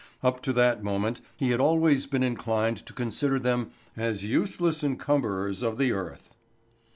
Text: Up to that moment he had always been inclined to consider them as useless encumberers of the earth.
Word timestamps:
Up 0.23 0.41
to 0.41 0.53
that 0.53 0.83
moment 0.83 1.21
he 1.37 1.51
had 1.51 1.59
always 1.59 2.07
been 2.07 2.23
inclined 2.23 2.77
to 2.87 2.91
consider 2.93 3.37
them 3.37 3.69
as 3.95 4.23
useless 4.23 4.81
encumberers 4.83 5.61
of 5.61 5.77
the 5.77 5.91
earth. 5.91 6.33